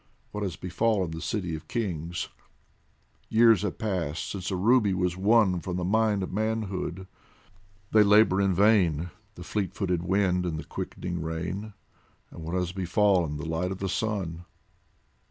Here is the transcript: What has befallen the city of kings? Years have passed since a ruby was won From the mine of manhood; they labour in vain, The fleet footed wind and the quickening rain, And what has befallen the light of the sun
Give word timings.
What 0.31 0.41
has 0.41 0.55
befallen 0.55 1.11
the 1.11 1.21
city 1.21 1.53
of 1.55 1.67
kings? 1.67 2.29
Years 3.29 3.61
have 3.61 3.77
passed 3.77 4.31
since 4.31 4.49
a 4.49 4.55
ruby 4.55 4.95
was 4.95 5.15
won 5.15 5.59
From 5.59 5.77
the 5.77 5.83
mine 5.83 6.23
of 6.23 6.33
manhood; 6.33 7.05
they 7.91 8.01
labour 8.01 8.41
in 8.41 8.51
vain, 8.55 9.11
The 9.35 9.43
fleet 9.43 9.75
footed 9.75 10.01
wind 10.01 10.43
and 10.43 10.57
the 10.57 10.63
quickening 10.65 11.21
rain, 11.21 11.73
And 12.31 12.41
what 12.41 12.55
has 12.55 12.71
befallen 12.71 13.37
the 13.37 13.45
light 13.45 13.71
of 13.71 13.77
the 13.77 13.87
sun 13.87 14.45